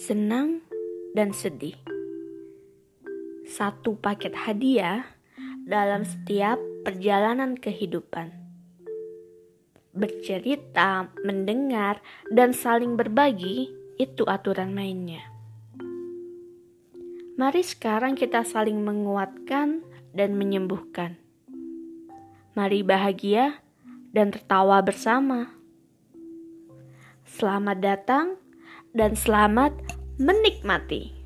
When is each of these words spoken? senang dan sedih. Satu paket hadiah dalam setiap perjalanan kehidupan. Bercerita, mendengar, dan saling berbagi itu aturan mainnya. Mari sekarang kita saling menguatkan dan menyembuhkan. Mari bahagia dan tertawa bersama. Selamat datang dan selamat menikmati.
senang 0.00 0.64
dan 1.12 1.36
sedih. 1.36 1.76
Satu 3.44 4.00
paket 4.00 4.32
hadiah 4.32 5.04
dalam 5.68 6.08
setiap 6.08 6.56
perjalanan 6.88 7.52
kehidupan. 7.52 8.32
Bercerita, 9.92 11.12
mendengar, 11.20 12.00
dan 12.32 12.56
saling 12.56 12.96
berbagi 12.96 13.68
itu 14.00 14.24
aturan 14.24 14.72
mainnya. 14.72 15.20
Mari 17.36 17.60
sekarang 17.60 18.16
kita 18.16 18.40
saling 18.40 18.80
menguatkan 18.80 19.84
dan 20.16 20.32
menyembuhkan. 20.40 21.20
Mari 22.56 22.80
bahagia 22.80 23.60
dan 24.16 24.32
tertawa 24.32 24.80
bersama. 24.80 25.52
Selamat 27.28 27.76
datang 27.84 28.40
dan 28.96 29.14
selamat 29.14 29.89
menikmati. 30.20 31.19